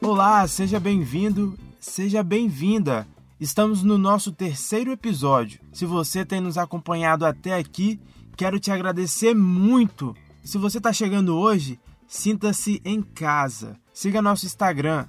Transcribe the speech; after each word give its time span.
Olá, 0.00 0.46
seja 0.46 0.80
bem-vindo, 0.80 1.58
seja 1.80 2.22
bem-vinda. 2.22 3.06
Estamos 3.40 3.82
no 3.82 3.98
nosso 3.98 4.30
terceiro 4.32 4.92
episódio. 4.92 5.60
Se 5.72 5.84
você 5.84 6.24
tem 6.24 6.40
nos 6.40 6.58
acompanhado 6.58 7.24
até 7.26 7.54
aqui, 7.54 8.00
quero 8.36 8.60
te 8.60 8.70
agradecer 8.70 9.34
muito. 9.34 10.14
Se 10.44 10.58
você 10.58 10.78
está 10.78 10.92
chegando 10.92 11.36
hoje, 11.36 11.78
sinta-se 12.06 12.80
em 12.84 13.02
casa. 13.02 13.76
Siga 13.92 14.22
nosso 14.22 14.46
Instagram, 14.46 15.06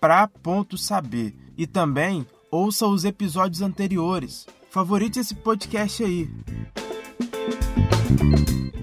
pra.saber. 0.00 1.34
E 1.56 1.66
também 1.66 2.26
ouça 2.50 2.86
os 2.86 3.04
episódios 3.04 3.62
anteriores. 3.62 4.46
Favorite 4.70 5.20
esse 5.20 5.34
podcast 5.34 6.02
aí. 6.02 6.28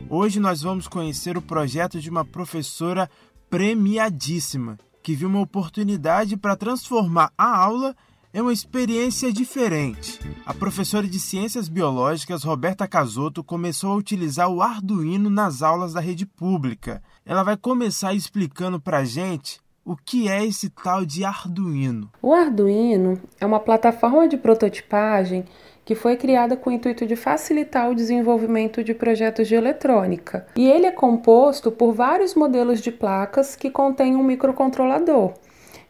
Hoje 0.10 0.42
nós 0.42 0.62
vamos 0.62 0.88
conhecer 0.90 1.38
o 1.38 1.42
projeto 1.42 2.00
de 2.00 2.10
uma 2.10 2.26
professora 2.26 3.10
premiadíssima 3.52 4.80
que 5.04 5.14
viu 5.14 5.28
uma 5.28 5.42
oportunidade 5.42 6.38
para 6.38 6.55
transformar 6.55 7.34
a 7.38 7.58
aula 7.58 7.94
em 8.34 8.40
uma 8.40 8.54
experiência 8.54 9.32
diferente. 9.34 10.20
A 10.46 10.54
professora 10.54 11.05
de 11.05 11.20
Ciências 11.20 11.68
Biológicas 11.68 12.45
Roberta 12.45 12.88
Casotto 12.88 13.44
começou 13.44 13.92
a 13.92 13.98
utilizar 13.98 14.50
o 14.50 14.62
Arduino 14.62 15.30
nas 15.30 15.62
aulas 15.62 15.94
da 15.94 16.00
rede 16.00 16.26
pública. 16.26 17.04
Ela 17.26 17.44
vai 17.44 17.58
começar 17.58 18.14
explicando 18.14 18.80
para 18.80 19.00
a 19.00 19.04
gente 19.06 19.59
o 19.84 19.98
que 19.98 20.30
é 20.30 20.45
esse 20.45 20.70
tal 20.70 21.06
de 21.06 21.26
Arduino. 21.26 22.09
O 22.22 22.34
Arduino 22.34 23.20
é 23.38 23.45
uma 23.45 23.59
plataforma 23.59 24.30
de 24.30 24.38
prototipagem 24.38 25.44
que 25.91 25.95
foi 25.95 26.16
criada 26.16 26.55
com 26.55 26.70
o 26.70 26.73
intuito 26.73 27.05
de 27.05 27.18
facilitar 27.18 27.90
o 27.90 27.94
desenvolvimento 27.94 28.81
de 28.81 28.94
projetos 28.94 29.45
de 29.45 29.55
eletrônica. 29.55 30.48
E 30.55 30.70
ele 30.70 30.86
é 30.86 30.91
composto 30.91 31.70
por 31.70 31.91
vários 31.91 32.34
modelos 32.34 32.80
de 32.80 32.94
placas 32.94 33.58
que 33.58 33.70
contêm 33.70 34.16
um 34.16 34.23
microcontrolador. 34.23 35.34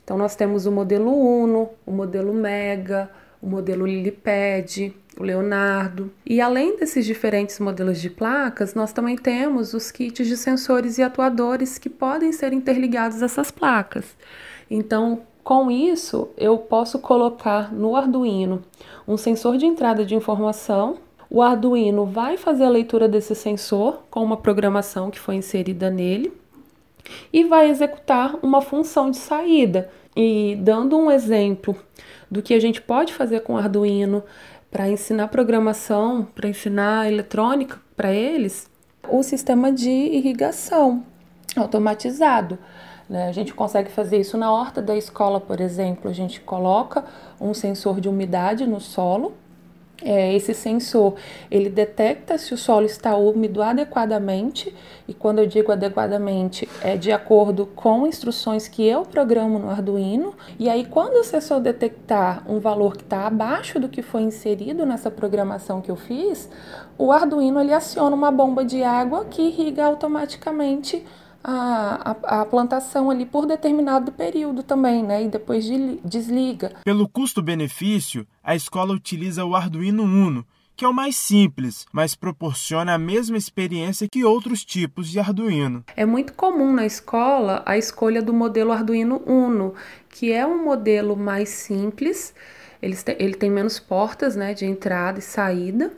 Então 0.03 0.17
nós 0.17 0.35
temos 0.35 0.65
o 0.65 0.71
modelo 0.71 1.13
Uno, 1.13 1.69
o 1.85 1.91
modelo 1.91 2.33
Mega, 2.33 3.11
o 3.39 3.45
modelo 3.45 3.85
Lilipad, 3.85 4.91
o 5.19 5.21
Leonardo. 5.21 6.11
E 6.25 6.41
além 6.41 6.75
desses 6.77 7.05
diferentes 7.05 7.59
modelos 7.59 8.01
de 8.01 8.09
placas, 8.09 8.73
nós 8.73 8.91
também 8.91 9.15
temos 9.15 9.75
os 9.75 9.91
kits 9.91 10.25
de 10.25 10.35
sensores 10.35 10.97
e 10.97 11.03
atuadores 11.03 11.77
que 11.77 11.91
podem 11.91 12.31
ser 12.31 12.53
interligados 12.53 13.21
a 13.21 13.25
essas 13.25 13.51
placas. 13.51 14.17
Então, 14.67 15.21
com 15.43 15.71
isso, 15.71 16.29
eu 16.37 16.57
posso 16.57 16.99
colocar 16.99 17.73
no 17.73 17.95
Arduino 17.95 18.61
um 19.07 19.17
sensor 19.17 19.57
de 19.57 19.65
entrada 19.65 20.05
de 20.05 20.15
informação. 20.15 20.97
O 21.29 21.41
Arduino 21.41 22.05
vai 22.05 22.37
fazer 22.37 22.65
a 22.65 22.69
leitura 22.69 23.07
desse 23.07 23.33
sensor 23.33 24.03
com 24.09 24.23
uma 24.23 24.37
programação 24.37 25.09
que 25.09 25.19
foi 25.19 25.35
inserida 25.35 25.89
nele 25.89 26.31
e 27.33 27.43
vai 27.43 27.69
executar 27.69 28.35
uma 28.43 28.61
função 28.61 29.09
de 29.09 29.17
saída. 29.17 29.89
E 30.15 30.57
dando 30.61 30.97
um 30.97 31.09
exemplo 31.09 31.75
do 32.29 32.41
que 32.41 32.53
a 32.53 32.59
gente 32.59 32.81
pode 32.81 33.13
fazer 33.13 33.41
com 33.41 33.53
o 33.53 33.57
Arduino 33.57 34.23
para 34.69 34.89
ensinar 34.89 35.27
programação, 35.29 36.27
para 36.35 36.49
ensinar 36.49 37.11
eletrônica 37.11 37.79
para 37.95 38.13
eles, 38.13 38.69
o 39.09 39.23
sistema 39.23 39.71
de 39.71 39.89
irrigação 39.89 41.03
automatizado. 41.55 42.57
Né? 43.11 43.27
A 43.27 43.31
gente 43.33 43.53
consegue 43.53 43.91
fazer 43.91 44.21
isso 44.21 44.37
na 44.37 44.49
horta 44.53 44.81
da 44.81 44.95
escola, 44.95 45.41
por 45.41 45.59
exemplo. 45.59 46.09
A 46.09 46.13
gente 46.13 46.39
coloca 46.39 47.03
um 47.41 47.53
sensor 47.53 47.99
de 47.99 48.07
umidade 48.07 48.65
no 48.65 48.79
solo. 48.79 49.33
É, 50.01 50.33
esse 50.33 50.53
sensor 50.53 51.15
ele 51.51 51.69
detecta 51.69 52.35
se 52.37 52.55
o 52.55 52.57
solo 52.57 52.87
está 52.87 53.15
úmido 53.15 53.61
adequadamente 53.61 54.73
e 55.07 55.13
quando 55.13 55.39
eu 55.39 55.45
digo 55.45 55.71
adequadamente 55.71 56.67
é 56.81 56.97
de 56.97 57.11
acordo 57.11 57.67
com 57.67 58.07
instruções 58.07 58.67
que 58.67 58.83
eu 58.83 59.03
programo 59.03 59.59
no 59.59 59.69
Arduino 59.69 60.33
e 60.57 60.67
aí 60.67 60.85
quando 60.85 61.19
o 61.19 61.23
sensor 61.23 61.59
detectar 61.59 62.43
um 62.51 62.59
valor 62.59 62.97
que 62.97 63.03
está 63.03 63.27
abaixo 63.27 63.79
do 63.79 63.87
que 63.87 64.01
foi 64.01 64.23
inserido 64.23 64.87
nessa 64.87 65.11
programação 65.11 65.81
que 65.81 65.91
eu 65.91 65.95
fiz 65.95 66.49
o 66.97 67.11
Arduino 67.11 67.59
ele 67.59 67.71
aciona 67.71 68.15
uma 68.15 68.31
bomba 68.31 68.65
de 68.65 68.81
água 68.81 69.25
que 69.25 69.43
irriga 69.43 69.85
automaticamente 69.85 71.05
a, 71.43 72.11
a, 72.11 72.41
a, 72.41 72.45
plantação 72.45 73.09
ali 73.09 73.25
por 73.25 73.45
determinado 73.45 74.11
período 74.11 74.63
também, 74.63 75.03
né? 75.03 75.23
E 75.23 75.27
depois 75.27 75.65
de, 75.65 75.97
desliga. 76.03 76.73
Pelo 76.83 77.07
custo-benefício, 77.07 78.27
a 78.43 78.55
escola 78.55 78.93
utiliza 78.93 79.45
o 79.45 79.55
Arduino 79.55 80.03
Uno, 80.03 80.45
que 80.75 80.85
é 80.85 80.87
o 80.87 80.93
mais 80.93 81.15
simples, 81.15 81.85
mas 81.91 82.15
proporciona 82.15 82.93
a 82.93 82.97
mesma 82.97 83.37
experiência 83.37 84.07
que 84.09 84.23
outros 84.23 84.65
tipos 84.65 85.09
de 85.09 85.19
Arduino. 85.19 85.83
É 85.95 86.05
muito 86.05 86.33
comum 86.33 86.73
na 86.73 86.85
escola 86.85 87.61
a 87.65 87.77
escolha 87.77 88.21
do 88.21 88.33
modelo 88.33 88.71
Arduino 88.71 89.21
Uno, 89.25 89.73
que 90.09 90.31
é 90.31 90.45
um 90.45 90.63
modelo 90.63 91.15
mais 91.15 91.49
simples, 91.49 92.33
ele 92.81 92.95
tem, 92.95 93.15
ele 93.19 93.35
tem 93.35 93.49
menos 93.49 93.79
portas 93.79 94.35
né, 94.35 94.53
de 94.53 94.65
entrada 94.65 95.19
e 95.19 95.21
saída 95.21 95.91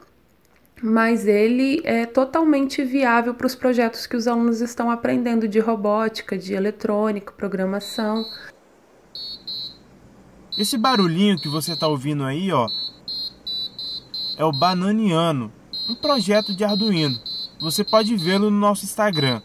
mas 0.84 1.26
ele 1.26 1.80
é 1.86 2.06
totalmente 2.06 2.84
viável 2.84 3.34
para 3.34 3.48
os 3.48 3.56
projetos 3.56 4.06
que 4.06 4.18
os 4.18 4.28
alunos 4.28 4.60
estão 4.60 4.92
aprendendo 4.92 5.48
de 5.48 5.58
robótica, 5.58 6.38
de 6.38 6.54
eletrônica, 6.54 7.32
programação. 7.32 8.26
Esse 10.58 10.78
barulhinho 10.78 11.38
que 11.38 11.48
você 11.48 11.72
está 11.72 11.88
ouvindo 11.88 12.26
aí, 12.26 12.52
ó, 12.52 12.68
é 14.38 14.44
o 14.44 14.52
Bananiano, 14.52 15.54
um 15.90 15.96
projeto 15.96 16.54
de 16.54 16.66
Arduino. 16.66 17.18
Você 17.62 17.86
pode 17.86 18.14
vê-lo 18.18 18.52
no 18.52 18.60
nosso 18.60 18.84
Instagram. 18.84 19.42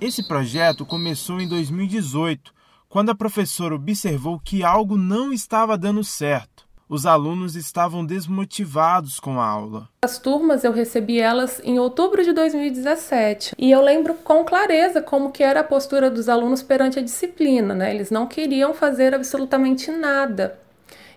Esse 0.00 0.26
projeto 0.26 0.84
começou 0.84 1.40
em 1.40 1.46
2018, 1.46 2.52
quando 2.88 3.10
a 3.10 3.14
professora 3.14 3.76
observou 3.76 4.40
que 4.40 4.64
algo 4.64 4.98
não 4.98 5.32
estava 5.32 5.78
dando 5.78 6.02
certo 6.02 6.51
os 6.92 7.06
alunos 7.06 7.56
estavam 7.56 8.04
desmotivados 8.04 9.18
com 9.18 9.40
a 9.40 9.46
aula. 9.46 9.88
As 10.04 10.18
turmas 10.18 10.62
eu 10.62 10.72
recebi 10.72 11.18
elas 11.18 11.58
em 11.64 11.78
outubro 11.78 12.22
de 12.22 12.34
2017 12.34 13.54
e 13.56 13.70
eu 13.70 13.80
lembro 13.80 14.12
com 14.12 14.44
clareza 14.44 15.00
como 15.00 15.32
que 15.32 15.42
era 15.42 15.60
a 15.60 15.64
postura 15.64 16.10
dos 16.10 16.28
alunos 16.28 16.62
perante 16.62 16.98
a 16.98 17.02
disciplina, 17.02 17.74
né? 17.74 17.94
Eles 17.94 18.10
não 18.10 18.26
queriam 18.26 18.74
fazer 18.74 19.14
absolutamente 19.14 19.90
nada. 19.90 20.60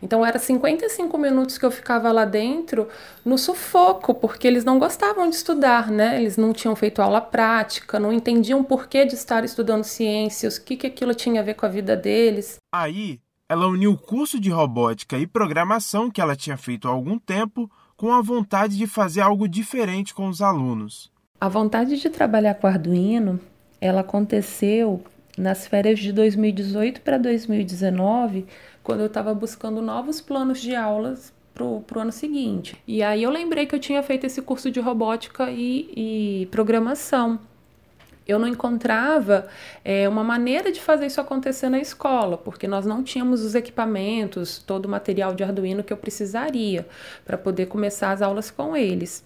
Então 0.01 0.25
era 0.25 0.39
55 0.39 1.17
minutos 1.17 1.57
que 1.57 1.65
eu 1.65 1.71
ficava 1.71 2.09
lá 2.09 2.23
dentro 2.23 2.87
no 3.25 3.37
sufoco, 3.37 4.13
porque 4.13 4.47
eles 4.47 4.63
não 4.63 4.79
gostavam 4.79 5.29
de 5.29 5.35
estudar, 5.35 5.91
né? 5.91 6.21
Eles 6.21 6.37
não 6.37 6.53
tinham 6.53 6.75
feito 6.75 7.01
aula 7.01 7.19
prática, 7.19 7.99
não 7.99 8.13
entendiam 8.13 8.61
o 8.61 8.63
porquê 8.63 9.03
de 9.03 9.15
estar 9.15 9.43
estudando 9.43 9.83
ciências, 9.83 10.55
o 10.55 10.63
que, 10.63 10.77
que 10.77 10.87
aquilo 10.87 11.13
tinha 11.13 11.41
a 11.41 11.43
ver 11.43 11.55
com 11.55 11.65
a 11.65 11.69
vida 11.69 11.97
deles. 11.97 12.59
Aí 12.73 13.19
ela 13.47 13.67
uniu 13.67 13.91
o 13.91 13.97
curso 13.97 14.39
de 14.39 14.49
robótica 14.49 15.17
e 15.17 15.27
programação 15.27 16.09
que 16.09 16.19
ela 16.19 16.35
tinha 16.35 16.57
feito 16.57 16.87
há 16.87 16.91
algum 16.91 17.19
tempo 17.19 17.69
com 17.95 18.11
a 18.11 18.21
vontade 18.21 18.75
de 18.75 18.87
fazer 18.87 19.21
algo 19.21 19.47
diferente 19.47 20.13
com 20.13 20.27
os 20.27 20.41
alunos. 20.41 21.11
A 21.39 21.47
vontade 21.47 21.97
de 21.97 22.09
trabalhar 22.09 22.55
com 22.55 22.67
Arduino, 22.67 23.39
ela 23.79 24.01
aconteceu 24.01 25.03
nas 25.37 25.67
férias 25.67 25.99
de 25.99 26.11
2018 26.11 27.01
para 27.01 27.17
2019, 27.17 28.45
quando 28.81 29.01
eu 29.01 29.07
estava 29.07 29.33
buscando 29.33 29.81
novos 29.81 30.21
planos 30.21 30.59
de 30.59 30.75
aulas 30.75 31.33
para 31.53 31.63
o 31.65 31.99
ano 31.99 32.11
seguinte. 32.11 32.75
E 32.87 33.03
aí 33.03 33.23
eu 33.23 33.29
lembrei 33.29 33.65
que 33.65 33.75
eu 33.75 33.79
tinha 33.79 34.01
feito 34.01 34.25
esse 34.25 34.41
curso 34.41 34.71
de 34.71 34.79
robótica 34.79 35.49
e, 35.51 35.89
e 35.95 36.45
programação 36.47 37.39
eu 38.27 38.39
não 38.39 38.47
encontrava 38.47 39.47
é, 39.83 40.09
uma 40.09 40.23
maneira 40.23 40.71
de 40.71 40.81
fazer 40.81 41.05
isso 41.05 41.21
acontecer 41.21 41.69
na 41.69 41.79
escola, 41.79 42.37
porque 42.37 42.67
nós 42.67 42.85
não 42.85 43.03
tínhamos 43.03 43.43
os 43.43 43.55
equipamentos, 43.55 44.57
todo 44.59 44.85
o 44.85 44.89
material 44.89 45.33
de 45.33 45.43
Arduino 45.43 45.83
que 45.83 45.93
eu 45.93 45.97
precisaria 45.97 46.87
para 47.23 47.37
poder 47.37 47.67
começar 47.67 48.11
as 48.11 48.21
aulas 48.21 48.49
com 48.49 48.75
eles. 48.75 49.23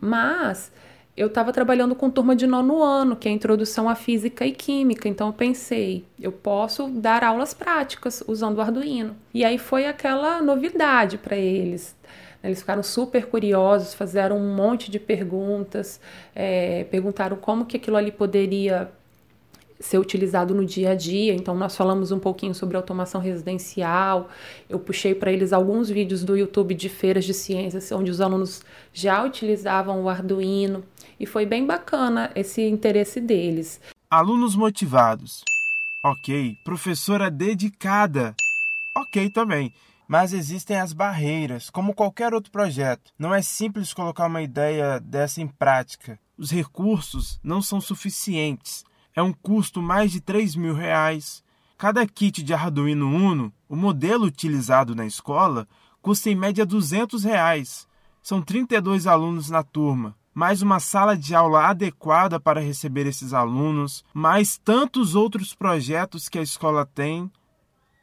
Mas 0.00 0.72
eu 1.16 1.28
estava 1.28 1.52
trabalhando 1.52 1.94
com 1.94 2.10
turma 2.10 2.34
de 2.34 2.46
nono 2.46 2.82
ano, 2.82 3.14
que 3.14 3.28
é 3.28 3.30
a 3.30 3.34
introdução 3.34 3.88
à 3.88 3.94
física 3.94 4.44
e 4.44 4.50
química, 4.50 5.08
então 5.08 5.28
eu 5.28 5.32
pensei, 5.32 6.04
eu 6.20 6.32
posso 6.32 6.88
dar 6.88 7.22
aulas 7.22 7.54
práticas 7.54 8.22
usando 8.26 8.58
o 8.58 8.60
Arduino. 8.60 9.14
E 9.32 9.44
aí 9.44 9.56
foi 9.56 9.86
aquela 9.86 10.42
novidade 10.42 11.16
para 11.16 11.36
eles. 11.36 11.94
Eles 12.44 12.60
ficaram 12.60 12.82
super 12.82 13.26
curiosos, 13.26 13.94
fizeram 13.94 14.36
um 14.36 14.54
monte 14.54 14.90
de 14.90 15.00
perguntas, 15.00 15.98
é, 16.34 16.84
perguntaram 16.84 17.36
como 17.36 17.64
que 17.64 17.78
aquilo 17.78 17.96
ali 17.96 18.12
poderia 18.12 18.92
ser 19.80 19.98
utilizado 19.98 20.54
no 20.54 20.64
dia 20.64 20.90
a 20.90 20.94
dia. 20.94 21.34
Então, 21.34 21.54
nós 21.54 21.76
falamos 21.76 22.12
um 22.12 22.18
pouquinho 22.18 22.54
sobre 22.54 22.76
automação 22.76 23.20
residencial. 23.20 24.28
Eu 24.68 24.78
puxei 24.78 25.14
para 25.14 25.32
eles 25.32 25.52
alguns 25.52 25.88
vídeos 25.88 26.22
do 26.22 26.36
YouTube 26.36 26.74
de 26.74 26.88
feiras 26.88 27.24
de 27.24 27.34
ciências, 27.34 27.90
onde 27.92 28.10
os 28.10 28.20
alunos 28.20 28.62
já 28.92 29.24
utilizavam 29.24 30.02
o 30.02 30.08
Arduino. 30.08 30.84
E 31.18 31.26
foi 31.26 31.46
bem 31.46 31.66
bacana 31.66 32.30
esse 32.34 32.62
interesse 32.62 33.20
deles. 33.20 33.80
Alunos 34.10 34.54
motivados. 34.54 35.42
Ok. 36.02 36.58
Professora 36.62 37.30
dedicada. 37.30 38.34
Ok 38.94 39.30
também. 39.30 39.72
Mas 40.06 40.32
existem 40.32 40.78
as 40.78 40.92
barreiras, 40.92 41.70
como 41.70 41.94
qualquer 41.94 42.34
outro 42.34 42.52
projeto. 42.52 43.12
Não 43.18 43.34
é 43.34 43.40
simples 43.40 43.94
colocar 43.94 44.26
uma 44.26 44.42
ideia 44.42 45.00
dessa 45.00 45.40
em 45.40 45.46
prática. 45.46 46.18
Os 46.36 46.50
recursos 46.50 47.38
não 47.42 47.62
são 47.62 47.80
suficientes. 47.80 48.84
é 49.16 49.22
um 49.22 49.32
custo 49.32 49.80
mais 49.80 50.10
de 50.10 50.20
3 50.20 50.56
mil 50.56 50.74
reais. 50.74 51.42
Cada 51.78 52.06
kit 52.06 52.42
de 52.42 52.52
Arduino 52.52 53.06
Uno, 53.06 53.52
o 53.68 53.76
modelo 53.76 54.24
utilizado 54.24 54.94
na 54.94 55.06
escola, 55.06 55.68
custa 56.02 56.30
em 56.30 56.34
média 56.34 56.66
200 56.66 57.24
reais. 57.24 57.86
São 58.22 58.42
32 58.42 59.06
alunos 59.06 59.50
na 59.50 59.62
turma, 59.62 60.16
mais 60.34 60.62
uma 60.62 60.80
sala 60.80 61.16
de 61.16 61.34
aula 61.34 61.68
adequada 61.68 62.40
para 62.40 62.60
receber 62.60 63.06
esses 63.06 63.32
alunos, 63.32 64.04
mais 64.12 64.58
tantos 64.58 65.14
outros 65.14 65.54
projetos 65.54 66.28
que 66.28 66.38
a 66.38 66.42
escola 66.42 66.84
tem, 66.84 67.30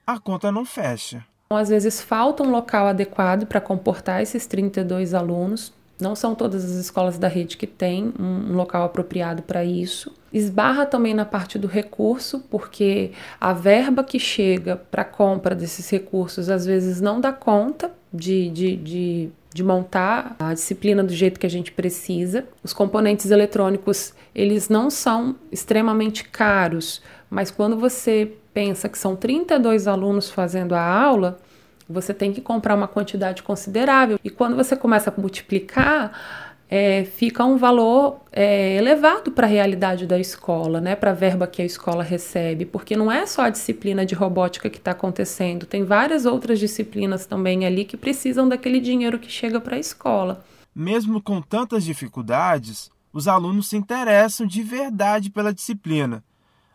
a 0.07 0.19
conta 0.19 0.51
não 0.51 0.63
fecha. 0.63 1.25
Às 1.55 1.69
vezes 1.69 2.01
falta 2.01 2.43
um 2.43 2.51
local 2.51 2.87
adequado 2.87 3.45
para 3.45 3.61
comportar 3.61 4.21
esses 4.21 4.45
32 4.45 5.13
alunos. 5.13 5.73
Não 5.99 6.15
são 6.15 6.33
todas 6.33 6.65
as 6.65 6.71
escolas 6.71 7.17
da 7.17 7.27
rede 7.27 7.57
que 7.57 7.67
têm 7.67 8.11
um 8.19 8.53
local 8.53 8.83
apropriado 8.83 9.43
para 9.43 9.63
isso. 9.63 10.11
Esbarra 10.33 10.85
também 10.85 11.13
na 11.13 11.25
parte 11.25 11.59
do 11.59 11.67
recurso, 11.67 12.39
porque 12.49 13.11
a 13.39 13.53
verba 13.53 14.03
que 14.03 14.17
chega 14.17 14.77
para 14.77 15.03
a 15.03 15.05
compra 15.05 15.53
desses 15.53 15.89
recursos 15.89 16.49
às 16.49 16.65
vezes 16.65 16.99
não 17.01 17.21
dá 17.21 17.31
conta 17.31 17.91
de, 18.13 18.49
de, 18.49 18.75
de, 18.77 19.29
de, 19.53 19.63
montar 19.63 20.35
a 20.39 20.53
disciplina 20.53 21.03
do 21.03 21.13
jeito 21.13 21.39
que 21.39 21.45
a 21.45 21.49
gente 21.49 21.71
precisa. 21.71 22.45
Os 22.63 22.73
componentes 22.73 23.29
eletrônicos 23.29 24.13
eles 24.33 24.69
não 24.69 24.89
são 24.89 25.35
extremamente 25.51 26.23
caros, 26.23 27.01
mas 27.29 27.51
quando 27.51 27.77
você 27.77 28.33
pensa 28.53 28.89
que 28.89 28.97
são 28.97 29.15
32 29.15 29.87
alunos 29.87 30.29
fazendo 30.29 30.73
a 30.73 30.81
aula, 30.81 31.39
você 31.87 32.13
tem 32.13 32.31
que 32.31 32.41
comprar 32.41 32.75
uma 32.75 32.87
quantidade 32.87 33.43
considerável. 33.43 34.19
E 34.23 34.29
quando 34.29 34.55
você 34.55 34.75
começa 34.75 35.13
a 35.15 35.21
multiplicar, 35.21 36.11
é, 36.69 37.03
fica 37.03 37.43
um 37.43 37.57
valor 37.57 38.21
é, 38.31 38.77
elevado 38.77 39.31
para 39.31 39.45
a 39.45 39.49
realidade 39.49 40.07
da 40.07 40.17
escola, 40.17 40.79
né, 40.79 40.95
para 40.95 41.11
a 41.11 41.13
verba 41.13 41.45
que 41.45 41.61
a 41.61 41.65
escola 41.65 42.01
recebe, 42.01 42.65
porque 42.65 42.95
não 42.95 43.11
é 43.11 43.25
só 43.25 43.41
a 43.41 43.49
disciplina 43.49 44.05
de 44.05 44.15
robótica 44.15 44.69
que 44.69 44.77
está 44.77 44.91
acontecendo, 44.91 45.65
tem 45.65 45.83
várias 45.83 46.25
outras 46.25 46.59
disciplinas 46.59 47.25
também 47.25 47.65
ali 47.65 47.83
que 47.83 47.97
precisam 47.97 48.47
daquele 48.47 48.79
dinheiro 48.79 49.19
que 49.19 49.29
chega 49.29 49.59
para 49.59 49.75
a 49.75 49.79
escola. 49.79 50.45
Mesmo 50.73 51.21
com 51.21 51.41
tantas 51.41 51.83
dificuldades, 51.83 52.89
os 53.11 53.27
alunos 53.27 53.67
se 53.67 53.75
interessam 53.75 54.47
de 54.47 54.63
verdade 54.63 55.29
pela 55.29 55.53
disciplina 55.53 56.23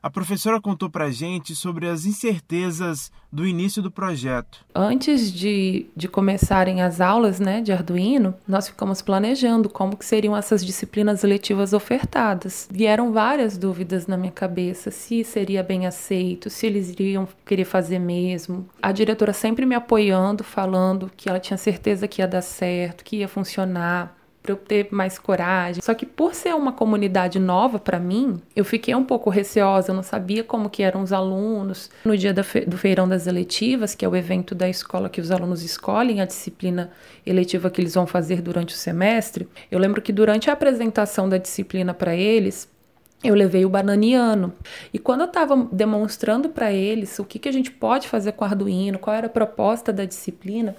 a 0.06 0.10
professora 0.10 0.60
contou 0.60 0.88
para 0.88 1.10
gente 1.10 1.52
sobre 1.56 1.88
as 1.88 2.06
incertezas 2.06 3.10
do 3.32 3.44
início 3.44 3.82
do 3.82 3.90
projeto. 3.90 4.64
Antes 4.72 5.32
de, 5.32 5.86
de 5.96 6.06
começarem 6.06 6.80
as 6.80 7.00
aulas 7.00 7.40
né, 7.40 7.60
de 7.60 7.72
Arduino, 7.72 8.32
nós 8.46 8.68
ficamos 8.68 9.02
planejando 9.02 9.68
como 9.68 9.96
que 9.96 10.04
seriam 10.04 10.36
essas 10.36 10.64
disciplinas 10.64 11.24
letivas 11.24 11.72
ofertadas. 11.72 12.68
Vieram 12.70 13.12
várias 13.12 13.58
dúvidas 13.58 14.06
na 14.06 14.16
minha 14.16 14.30
cabeça, 14.30 14.92
se 14.92 15.24
seria 15.24 15.60
bem 15.60 15.88
aceito, 15.88 16.48
se 16.50 16.66
eles 16.68 16.90
iriam 16.90 17.26
querer 17.44 17.64
fazer 17.64 17.98
mesmo. 17.98 18.68
A 18.80 18.92
diretora 18.92 19.32
sempre 19.32 19.66
me 19.66 19.74
apoiando, 19.74 20.44
falando 20.44 21.10
que 21.16 21.28
ela 21.28 21.40
tinha 21.40 21.56
certeza 21.56 22.06
que 22.06 22.22
ia 22.22 22.28
dar 22.28 22.42
certo, 22.42 23.02
que 23.02 23.16
ia 23.16 23.28
funcionar 23.28 24.15
para 24.46 24.52
eu 24.52 24.56
ter 24.56 24.88
mais 24.92 25.18
coragem. 25.18 25.82
Só 25.82 25.92
que 25.92 26.06
por 26.06 26.34
ser 26.34 26.54
uma 26.54 26.72
comunidade 26.72 27.38
nova 27.38 27.78
para 27.78 27.98
mim, 27.98 28.40
eu 28.54 28.64
fiquei 28.64 28.94
um 28.94 29.04
pouco 29.04 29.28
receosa, 29.28 29.90
eu 29.90 29.94
não 29.94 30.04
sabia 30.04 30.44
como 30.44 30.70
que 30.70 30.82
eram 30.82 31.02
os 31.02 31.12
alunos. 31.12 31.90
No 32.04 32.16
dia 32.16 32.32
do 32.32 32.76
feirão 32.78 33.08
das 33.08 33.26
eletivas, 33.26 33.94
que 33.94 34.04
é 34.04 34.08
o 34.08 34.14
evento 34.14 34.54
da 34.54 34.68
escola 34.68 35.08
que 35.08 35.20
os 35.20 35.32
alunos 35.32 35.62
escolhem 35.62 36.20
a 36.20 36.24
disciplina 36.24 36.90
eletiva 37.26 37.68
que 37.68 37.80
eles 37.80 37.94
vão 37.94 38.06
fazer 38.06 38.40
durante 38.40 38.74
o 38.74 38.78
semestre, 38.78 39.48
eu 39.70 39.78
lembro 39.78 40.00
que 40.00 40.12
durante 40.12 40.48
a 40.48 40.52
apresentação 40.52 41.28
da 41.28 41.38
disciplina 41.38 41.92
para 41.92 42.14
eles, 42.14 42.68
eu 43.24 43.34
levei 43.34 43.64
o 43.64 43.68
bananiano. 43.68 44.52
E 44.92 44.98
quando 44.98 45.22
eu 45.22 45.26
estava 45.26 45.68
demonstrando 45.72 46.50
para 46.50 46.72
eles 46.72 47.18
o 47.18 47.24
que, 47.24 47.38
que 47.38 47.48
a 47.48 47.52
gente 47.52 47.70
pode 47.70 48.08
fazer 48.08 48.32
com 48.32 48.44
Arduino, 48.44 48.98
qual 48.98 49.16
era 49.16 49.26
a 49.26 49.30
proposta 49.30 49.92
da 49.92 50.04
disciplina, 50.04 50.76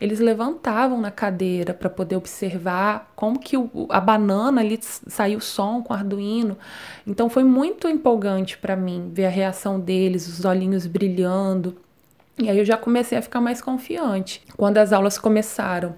eles 0.00 0.20
levantavam 0.20 1.00
na 1.00 1.10
cadeira 1.10 1.72
para 1.72 1.88
poder 1.88 2.16
observar 2.16 3.10
como 3.16 3.38
que 3.38 3.56
o, 3.56 3.86
a 3.88 4.00
banana 4.00 4.60
ali 4.60 4.78
saiu 4.82 5.40
som 5.40 5.82
com 5.82 5.94
Arduino. 5.94 6.58
Então 7.06 7.28
foi 7.28 7.44
muito 7.44 7.88
empolgante 7.88 8.58
para 8.58 8.76
mim 8.76 9.10
ver 9.12 9.26
a 9.26 9.30
reação 9.30 9.80
deles, 9.80 10.28
os 10.28 10.44
olhinhos 10.44 10.86
brilhando. 10.86 11.76
E 12.38 12.48
aí 12.48 12.58
eu 12.58 12.64
já 12.64 12.76
comecei 12.76 13.18
a 13.18 13.22
ficar 13.22 13.40
mais 13.40 13.60
confiante. 13.60 14.42
Quando 14.56 14.78
as 14.78 14.92
aulas 14.92 15.18
começaram, 15.18 15.96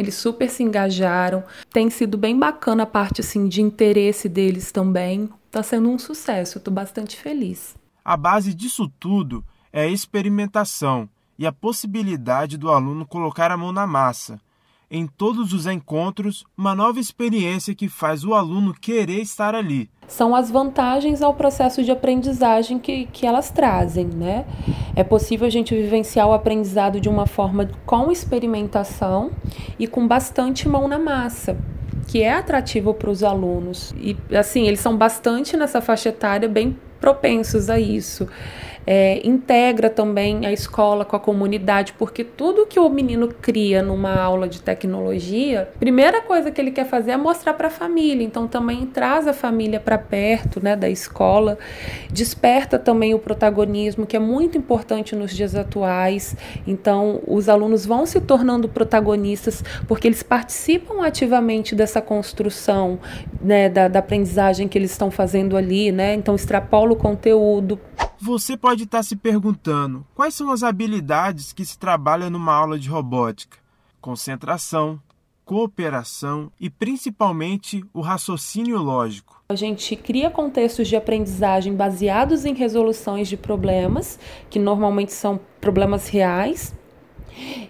eles 0.00 0.14
super 0.14 0.48
se 0.50 0.62
engajaram. 0.62 1.44
Tem 1.72 1.90
sido 1.90 2.16
bem 2.16 2.38
bacana 2.38 2.82
a 2.82 2.86
parte 2.86 3.20
assim 3.20 3.48
de 3.48 3.60
interesse 3.60 4.28
deles 4.28 4.72
também. 4.72 5.28
Tá 5.50 5.62
sendo 5.62 5.88
um 5.88 5.98
sucesso, 5.98 6.58
eu 6.58 6.62
tô 6.62 6.70
bastante 6.70 7.16
feliz. 7.16 7.76
A 8.04 8.16
base 8.16 8.52
disso 8.52 8.90
tudo 8.98 9.44
é 9.72 9.82
a 9.82 9.88
experimentação 9.88 11.08
e 11.38 11.46
a 11.46 11.52
possibilidade 11.52 12.56
do 12.56 12.70
aluno 12.70 13.06
colocar 13.06 13.50
a 13.50 13.56
mão 13.56 13.72
na 13.72 13.86
massa. 13.86 14.40
Em 14.90 15.06
todos 15.06 15.52
os 15.52 15.66
encontros, 15.66 16.44
uma 16.56 16.74
nova 16.74 17.00
experiência 17.00 17.74
que 17.74 17.88
faz 17.88 18.24
o 18.24 18.34
aluno 18.34 18.74
querer 18.74 19.20
estar 19.20 19.54
ali. 19.54 19.90
São 20.06 20.34
as 20.34 20.50
vantagens 20.50 21.22
ao 21.22 21.34
processo 21.34 21.82
de 21.82 21.90
aprendizagem 21.90 22.78
que, 22.78 23.06
que 23.06 23.26
elas 23.26 23.50
trazem, 23.50 24.06
né? 24.06 24.44
É 24.94 25.02
possível 25.02 25.46
a 25.46 25.50
gente 25.50 25.74
vivenciar 25.74 26.28
o 26.28 26.32
aprendizado 26.32 27.00
de 27.00 27.08
uma 27.08 27.26
forma 27.26 27.70
com 27.86 28.12
experimentação 28.12 29.30
e 29.78 29.86
com 29.86 30.06
bastante 30.06 30.68
mão 30.68 30.86
na 30.86 30.98
massa, 30.98 31.56
que 32.06 32.22
é 32.22 32.34
atrativo 32.34 32.92
para 32.92 33.10
os 33.10 33.24
alunos. 33.24 33.94
E 33.96 34.16
assim, 34.36 34.66
eles 34.66 34.80
são 34.80 34.96
bastante 34.96 35.56
nessa 35.56 35.80
faixa 35.80 36.10
etária 36.10 36.48
bem 36.48 36.78
propensos 37.00 37.68
a 37.68 37.78
isso 37.78 38.28
é, 38.86 39.26
integra 39.26 39.88
também 39.88 40.46
a 40.46 40.52
escola 40.52 41.04
com 41.04 41.16
a 41.16 41.20
comunidade, 41.20 41.94
porque 41.98 42.24
tudo 42.24 42.66
que 42.66 42.78
o 42.78 42.88
menino 42.88 43.28
cria 43.28 43.82
numa 43.82 44.14
aula 44.14 44.48
de 44.48 44.60
tecnologia, 44.60 45.68
primeira 45.78 46.20
coisa 46.22 46.50
que 46.50 46.60
ele 46.60 46.70
quer 46.70 46.86
fazer 46.86 47.12
é 47.12 47.16
mostrar 47.16 47.54
para 47.54 47.68
a 47.68 47.70
família. 47.70 48.24
Então 48.24 48.46
também 48.46 48.86
traz 48.86 49.26
a 49.26 49.32
família 49.32 49.80
para 49.80 49.98
perto, 49.98 50.62
né, 50.62 50.76
da 50.76 50.88
escola, 50.88 51.58
desperta 52.10 52.78
também 52.78 53.14
o 53.14 53.18
protagonismo 53.18 54.06
que 54.06 54.16
é 54.16 54.20
muito 54.20 54.58
importante 54.58 55.16
nos 55.16 55.34
dias 55.34 55.54
atuais. 55.54 56.36
Então 56.66 57.20
os 57.26 57.48
alunos 57.48 57.86
vão 57.86 58.06
se 58.06 58.20
tornando 58.20 58.68
protagonistas 58.68 59.64
porque 59.86 60.08
eles 60.08 60.22
participam 60.22 61.04
ativamente 61.04 61.74
dessa 61.74 62.00
construção, 62.00 62.98
né, 63.40 63.68
da, 63.68 63.88
da 63.88 63.98
aprendizagem 63.98 64.68
que 64.68 64.76
eles 64.76 64.90
estão 64.90 65.10
fazendo 65.10 65.56
ali, 65.56 65.90
né? 65.90 66.14
Então 66.14 66.34
extrapola 66.34 66.92
o 66.92 66.96
conteúdo. 66.96 67.78
Você 68.20 68.56
pode 68.56 68.73
estar 68.82 69.02
se 69.04 69.14
perguntando 69.14 70.04
quais 70.14 70.34
são 70.34 70.50
as 70.50 70.64
habilidades 70.64 71.52
que 71.52 71.64
se 71.64 71.78
trabalha 71.78 72.28
numa 72.28 72.52
aula 72.52 72.78
de 72.78 72.88
robótica: 72.88 73.58
concentração, 74.00 75.00
cooperação 75.44 76.50
e 76.60 76.68
principalmente 76.68 77.84
o 77.94 78.00
raciocínio 78.00 78.78
lógico. 78.78 79.42
A 79.48 79.54
gente 79.54 79.94
cria 79.94 80.30
contextos 80.30 80.88
de 80.88 80.96
aprendizagem 80.96 81.74
baseados 81.74 82.44
em 82.44 82.54
resoluções 82.54 83.28
de 83.28 83.36
problemas, 83.36 84.18
que 84.50 84.58
normalmente 84.58 85.12
são 85.12 85.38
problemas 85.60 86.08
reais, 86.08 86.74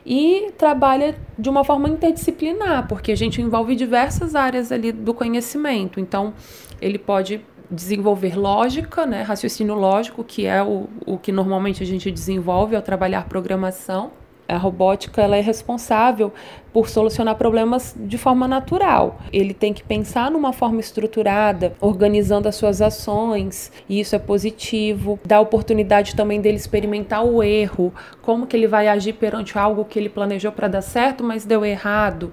e 0.04 0.52
trabalha 0.56 1.16
de 1.38 1.48
uma 1.48 1.64
forma 1.64 1.88
interdisciplinar, 1.88 2.86
porque 2.86 3.12
a 3.12 3.16
gente 3.16 3.40
envolve 3.40 3.74
diversas 3.74 4.34
áreas 4.34 4.70
ali 4.70 4.92
do 4.92 5.12
conhecimento. 5.12 5.98
Então, 5.98 6.34
ele 6.80 6.98
pode 6.98 7.40
desenvolver 7.74 8.38
lógica, 8.38 9.04
né, 9.04 9.22
raciocínio 9.22 9.74
lógico, 9.74 10.22
que 10.24 10.46
é 10.46 10.62
o, 10.62 10.88
o 11.04 11.18
que 11.18 11.32
normalmente 11.32 11.82
a 11.82 11.86
gente 11.86 12.10
desenvolve 12.10 12.76
ao 12.76 12.82
trabalhar 12.82 13.28
programação. 13.28 14.12
A 14.46 14.58
robótica 14.58 15.22
ela 15.22 15.36
é 15.36 15.40
responsável 15.40 16.30
por 16.70 16.88
solucionar 16.88 17.34
problemas 17.36 17.94
de 17.98 18.18
forma 18.18 18.46
natural. 18.46 19.18
Ele 19.32 19.54
tem 19.54 19.72
que 19.72 19.82
pensar 19.82 20.30
numa 20.30 20.52
forma 20.52 20.80
estruturada, 20.80 21.74
organizando 21.80 22.46
as 22.46 22.54
suas 22.54 22.82
ações, 22.82 23.72
e 23.88 24.00
isso 24.00 24.14
é 24.14 24.18
positivo. 24.18 25.18
Dá 25.24 25.40
oportunidade 25.40 26.14
também 26.14 26.42
dele 26.42 26.56
experimentar 26.56 27.24
o 27.24 27.42
erro, 27.42 27.92
como 28.20 28.46
que 28.46 28.54
ele 28.54 28.66
vai 28.66 28.86
agir 28.86 29.14
perante 29.14 29.58
algo 29.58 29.84
que 29.84 29.98
ele 29.98 30.10
planejou 30.10 30.52
para 30.52 30.68
dar 30.68 30.82
certo, 30.82 31.24
mas 31.24 31.46
deu 31.46 31.64
errado. 31.64 32.30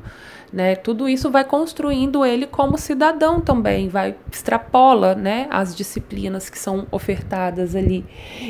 Né? 0.51 0.75
Tudo 0.75 1.07
isso 1.07 1.31
vai 1.31 1.45
construindo 1.45 2.25
ele 2.25 2.45
como 2.45 2.77
cidadão 2.77 3.39
também, 3.39 3.87
vai 3.87 4.15
extrapola 4.29 5.15
né, 5.15 5.47
as 5.49 5.73
disciplinas 5.73 6.49
que 6.49 6.59
são 6.59 6.85
ofertadas 6.91 7.73
ali. 7.73 8.03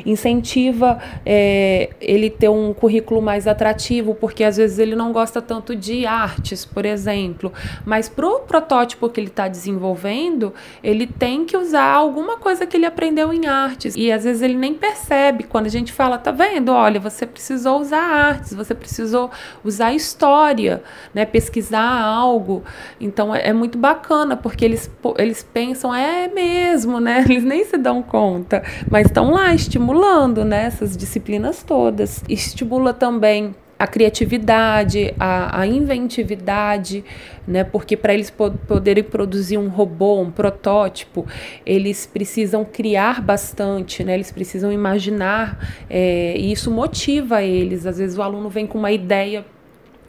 Incentiva 0.04 1.00
é, 1.24 1.92
ele 2.02 2.32
ter 2.32 2.50
um 2.50 2.74
currículo 2.74 3.22
mais 3.22 3.48
atrativo, 3.48 4.16
porque 4.16 4.44
às 4.44 4.58
vezes 4.58 4.80
ele 4.80 4.96
não 4.96 5.12
gosta 5.12 5.44
tanto 5.44 5.76
de 5.76 6.08
artes, 6.08 6.66
por 6.66 6.86
exemplo, 6.86 7.54
mas 7.86 8.10
para 8.10 8.28
o 8.28 8.40
protótipo 8.40 9.08
que 9.08 9.20
ele 9.20 9.28
está 9.28 9.48
desenvolvendo, 9.48 10.54
ele 10.84 11.06
tem 11.06 11.46
que 11.46 11.56
usar 11.56 11.94
alguma 11.94 12.38
coisa 12.38 12.66
que 12.66 12.78
ele 12.78 12.86
aprendeu 12.86 13.32
em 13.32 13.46
artes. 13.46 13.96
E 13.96 14.12
às 14.12 14.24
vezes 14.24 14.42
ele 14.42 14.56
nem 14.56 14.74
percebe 14.74 15.44
quando 15.44 15.68
a 15.68 15.70
gente 15.70 15.94
fala, 15.94 16.18
tá 16.18 16.32
vendo? 16.32 16.72
Olha, 16.72 17.00
você 17.00 17.28
precisou 17.28 17.80
usar 17.80 18.02
artes, 18.02 18.54
você 18.54 18.74
precisou 18.74 19.30
usar 19.64 19.94
história, 19.94 20.82
né? 21.14 21.26
pesquisar 21.26 21.91
algo. 21.94 22.64
Então 23.00 23.34
é, 23.34 23.50
é, 23.50 23.54
muito 23.54 23.78
bacana, 23.78 24.38
porque 24.38 24.64
eles, 24.66 24.90
eles 25.18 25.44
pensam, 25.44 25.94
é 25.94 26.28
mesmo, 26.28 27.00
né? 27.00 27.24
Eles 27.32 27.44
nem 27.44 27.64
se 27.66 27.78
dão 27.78 28.02
conta, 28.02 28.64
mas 28.90 29.08
estão 29.08 29.32
lá 29.32 29.54
estimulando 29.54 30.44
né, 30.44 30.66
essas 30.66 30.98
disciplinas 30.98 31.64
todas. 31.64 32.24
Estimula 32.28 32.94
também 32.94 33.56
a 33.82 33.88
criatividade, 33.88 35.12
a, 35.20 35.62
a 35.62 35.66
inventividade, 35.66 37.04
né? 37.48 37.64
Porque 37.64 37.98
para 37.98 38.14
eles 38.14 38.30
po 38.30 38.52
poderem 38.52 39.04
produzir 39.04 39.58
um 39.58 39.70
robô, 39.70 40.22
um 40.22 40.30
protótipo, 40.30 41.26
eles 41.66 42.06
precisam 42.06 42.64
criar 42.64 43.20
bastante, 43.24 44.04
né? 44.04 44.14
Eles 44.14 44.32
precisam 44.32 44.72
imaginar 44.72 45.84
é, 45.90 46.36
e 46.38 46.52
isso 46.52 46.70
motiva 46.70 47.42
eles. 47.42 47.88
Às 47.88 47.98
vezes 47.98 48.20
o 48.20 48.22
aluno 48.22 48.50
vem 48.50 48.68
com 48.68 48.78
uma 48.78 48.92
ideia 48.92 49.44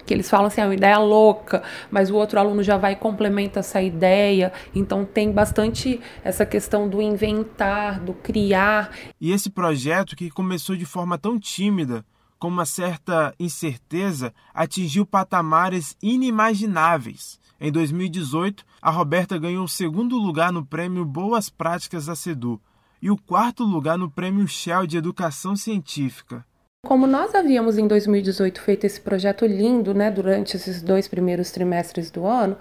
que 0.05 0.13
eles 0.13 0.29
falam 0.29 0.47
assim, 0.47 0.61
é 0.61 0.65
uma 0.65 0.75
ideia 0.75 0.99
louca, 0.99 1.63
mas 1.91 2.11
o 2.11 2.17
outro 2.17 2.39
aluno 2.39 2.63
já 2.63 2.77
vai 2.77 2.93
e 2.93 2.97
complementa 2.97 3.61
essa 3.61 3.81
ideia. 3.81 4.53
Então 4.75 5.05
tem 5.05 5.31
bastante 5.31 6.01
essa 6.25 6.45
questão 6.45 6.89
do 6.89 7.01
inventar, 7.01 8.01
do 8.01 8.13
criar. 8.13 8.91
E 9.21 9.33
esse 9.33 9.51
projeto 9.51 10.17
que 10.17 10.31
começou 10.31 10.77
de 10.77 10.85
forma 10.85 11.17
tão 11.19 11.39
tímida, 11.39 12.05
com 12.39 12.49
uma 12.49 12.65
certa 12.67 13.33
incerteza, 13.39 14.35
atingiu 14.53 15.07
patamares 15.07 15.97
inimagináveis. 16.03 17.41
Em 17.61 17.71
2018, 17.71 18.65
a 18.81 18.91
Roberta 18.91 19.39
ganhou 19.39 19.65
o 19.65 19.69
segundo 19.69 20.19
lugar 20.19 20.53
no 20.53 20.67
prêmio 20.67 21.05
Boas 21.05 21.49
Práticas 21.49 22.07
da 22.07 22.17
SEDU 22.17 22.61
e 23.01 23.09
o 23.11 23.17
quarto 23.17 23.63
lugar 23.63 23.97
no 23.97 24.11
prêmio 24.11 24.49
Shell 24.49 24.87
de 24.87 24.97
Educação 24.97 25.55
Científica. 25.55 26.45
Como 26.85 27.07
nós 27.07 27.33
havíamos 27.33 27.79
em 27.79 27.87
2018 27.87 28.61
feito 28.61 28.85
esse 28.85 29.01
projeto 29.01 29.47
lindo, 29.47 29.95
né, 29.95 30.11
durante 30.11 30.57
esses 30.57 30.83
dois 30.83 31.07
primeiros 31.07 31.53
trimestres 31.53 32.11
do 32.11 32.27
ano, 32.27 32.57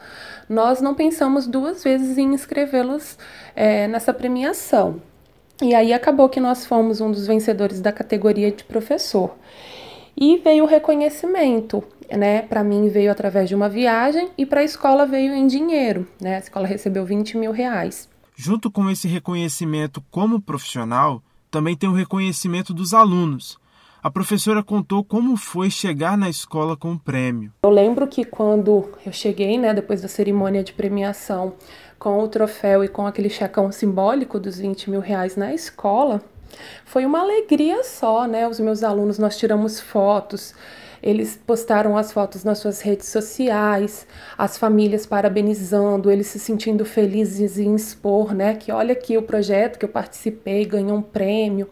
nós 0.48 0.80
não 0.80 0.94
pensamos 0.94 1.48
duas 1.48 1.84
vezes 1.84 2.20
em 2.20 2.32
inscrevê-los 2.32 3.18
é, 3.56 3.88
nessa 3.88 4.14
premiação. 4.14 5.02
E 5.60 5.74
aí 5.74 5.92
acabou 5.92 6.30
que 6.30 6.40
nós 6.40 6.68
fomos 6.68 7.02
um 7.02 7.12
dos 7.12 7.26
vencedores 7.26 7.82
da 7.82 7.92
categoria 7.92 8.52
de 8.52 8.64
professor. 8.64 9.36
E 10.16 10.38
veio 10.38 10.66
o 10.66 10.68
reconhecimento, 10.68 11.84
né? 12.16 12.44
Para 12.44 12.64
mim 12.64 12.90
veio 12.90 13.12
através 13.12 13.50
de 13.50 13.56
uma 13.56 13.68
viagem 13.68 14.30
e 14.38 14.46
para 14.46 14.62
a 14.62 14.64
escola 14.64 15.04
veio 15.04 15.34
em 15.34 15.48
dinheiro, 15.48 16.08
né? 16.22 16.36
A 16.36 16.40
escola 16.40 16.68
recebeu 16.68 17.04
20 17.04 17.40
mil 17.40 17.52
reais. 17.52 18.08
Junto 18.36 18.70
com 18.70 18.88
esse 18.88 19.08
reconhecimento 19.08 20.00
como 20.12 20.40
profissional, 20.40 21.24
também 21.50 21.76
tem 21.76 21.90
o 21.90 21.94
reconhecimento 21.94 22.72
dos 22.72 22.94
alunos. 22.94 23.60
A 24.04 24.10
professora 24.10 24.64
contou 24.64 25.04
como 25.04 25.38
foi 25.38 25.70
chegar 25.70 26.18
na 26.18 26.28
escola 26.28 26.76
com 26.76 26.94
o 26.94 27.00
prêmio. 27.00 27.54
Eu 27.62 27.70
lembro 27.70 28.08
que 28.08 28.26
quando 28.26 28.90
eu 29.06 29.12
cheguei, 29.12 29.60
né, 29.60 29.76
depois 29.76 30.02
da 30.02 30.08
cerimônia 30.08 30.64
de 30.64 30.74
premiação, 30.74 31.54
com 32.00 32.18
o 32.24 32.28
troféu 32.28 32.84
e 32.84 32.88
com 32.88 33.06
aquele 33.06 33.30
checão 33.30 33.72
simbólico 33.72 34.40
dos 34.40 34.58
20 34.58 34.90
mil 34.90 35.02
reais 35.02 35.36
na 35.36 35.54
escola, 35.54 36.20
foi 36.84 37.06
uma 37.06 37.20
alegria 37.20 37.84
só, 37.84 38.26
né? 38.26 38.48
Os 38.48 38.60
meus 38.60 38.82
alunos, 38.82 39.20
nós 39.20 39.38
tiramos 39.38 39.80
fotos, 39.80 40.56
eles 41.04 41.40
postaram 41.46 41.96
as 41.96 42.12
fotos 42.12 42.44
nas 42.44 42.58
suas 42.58 42.82
redes 42.82 43.08
sociais, 43.08 44.08
as 44.36 44.58
famílias 44.58 45.06
parabenizando, 45.06 46.10
eles 46.10 46.26
se 46.26 46.40
sentindo 46.40 46.86
felizes 46.86 47.60
em 47.60 47.76
expor, 47.76 48.34
né? 48.34 48.56
Que 48.56 48.72
olha 48.72 48.94
aqui 48.94 49.16
o 49.16 49.22
projeto 49.22 49.78
que 49.78 49.86
eu 49.86 49.90
participei, 49.90 50.66
ganhou 50.66 50.98
um 50.98 51.04
prêmio. 51.04 51.70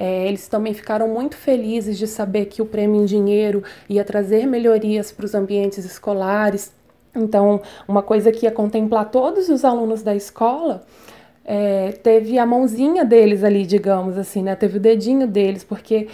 É, 0.00 0.28
eles 0.28 0.46
também 0.46 0.72
ficaram 0.72 1.08
muito 1.08 1.36
felizes 1.36 1.98
de 1.98 2.06
saber 2.06 2.44
que 2.44 2.62
o 2.62 2.66
prêmio 2.66 3.02
em 3.02 3.04
dinheiro 3.04 3.64
ia 3.88 4.04
trazer 4.04 4.46
melhorias 4.46 5.10
para 5.10 5.24
os 5.24 5.34
ambientes 5.34 5.84
escolares. 5.84 6.72
Então, 7.12 7.60
uma 7.88 8.00
coisa 8.00 8.30
que 8.30 8.46
ia 8.46 8.52
contemplar 8.52 9.10
todos 9.10 9.48
os 9.48 9.64
alunos 9.64 10.00
da 10.04 10.14
escola 10.14 10.84
é, 11.44 11.90
teve 12.00 12.38
a 12.38 12.46
mãozinha 12.46 13.04
deles 13.04 13.42
ali, 13.42 13.66
digamos 13.66 14.16
assim, 14.16 14.40
né? 14.40 14.54
Teve 14.54 14.76
o 14.76 14.80
dedinho 14.80 15.26
deles, 15.26 15.64
porque 15.64 16.06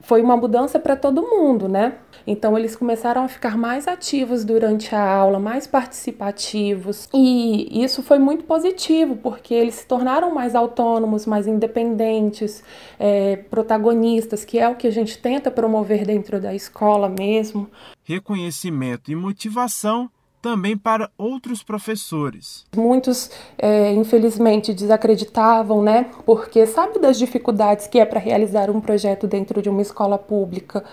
foi 0.00 0.22
uma 0.22 0.36
mudança 0.36 0.78
para 0.78 0.96
todo 0.96 1.22
mundo, 1.22 1.68
né? 1.68 1.98
Então 2.26 2.56
eles 2.56 2.76
começaram 2.76 3.24
a 3.24 3.28
ficar 3.28 3.56
mais 3.56 3.88
ativos 3.88 4.44
durante 4.44 4.94
a 4.94 5.02
aula, 5.02 5.38
mais 5.38 5.66
participativos, 5.66 7.08
e 7.14 7.82
isso 7.82 8.02
foi 8.02 8.18
muito 8.18 8.44
positivo 8.44 9.16
porque 9.16 9.54
eles 9.54 9.76
se 9.76 9.86
tornaram 9.86 10.32
mais 10.32 10.54
autônomos, 10.54 11.26
mais 11.26 11.46
independentes, 11.46 12.62
é, 12.98 13.36
protagonistas, 13.36 14.44
que 14.44 14.58
é 14.58 14.68
o 14.68 14.76
que 14.76 14.86
a 14.86 14.92
gente 14.92 15.18
tenta 15.18 15.50
promover 15.50 16.04
dentro 16.04 16.40
da 16.40 16.54
escola 16.54 17.08
mesmo. 17.08 17.68
Reconhecimento 18.04 19.10
e 19.10 19.16
motivação 19.16 20.10
também 20.40 20.76
para 20.76 21.10
outros 21.18 21.62
professores. 21.62 22.64
Muitos, 22.74 23.30
é, 23.58 23.92
infelizmente, 23.92 24.72
desacreditavam, 24.72 25.82
né? 25.82 26.06
Porque 26.24 26.66
sabe 26.66 26.98
das 26.98 27.18
dificuldades 27.18 27.86
que 27.86 27.98
é 27.98 28.04
para 28.04 28.18
realizar 28.18 28.70
um 28.70 28.80
projeto 28.80 29.26
dentro 29.26 29.60
de 29.60 29.68
uma 29.68 29.82
escola 29.82 30.18
pública. 30.18 30.84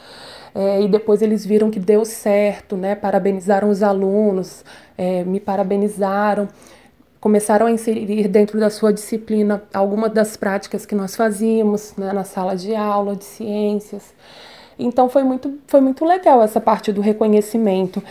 É, 0.54 0.82
e 0.82 0.88
depois 0.88 1.22
eles 1.22 1.46
viram 1.46 1.70
que 1.70 1.80
deu 1.80 2.04
certo, 2.04 2.76
né? 2.76 2.96
Parabenizaram 2.96 3.70
os 3.70 3.84
alunos, 3.84 4.66
é, 4.98 5.24
me 5.24 5.40
parabenizaram, 5.40 6.48
começaram 7.20 7.68
a 7.68 7.72
inserir 7.72 8.28
dentro 8.28 8.60
da 8.60 8.70
sua 8.70 8.92
disciplina 8.92 9.64
algumas 9.74 10.12
das 10.12 10.36
práticas 10.36 10.86
que 10.86 10.96
nós 10.96 11.16
fazíamos 11.16 11.94
né? 11.98 12.12
na 12.14 12.24
sala 12.24 12.56
de 12.56 12.76
aula 12.76 13.16
de 13.16 13.26
ciências. 13.26 14.14
Então 14.80 15.10
foi 15.10 15.24
muito, 15.24 15.60
foi 15.68 15.82
muito 15.82 16.06
legal 16.06 16.42
essa 16.42 16.62
parte 16.62 16.92
do 16.92 17.02
reconhecimento. 17.02 18.04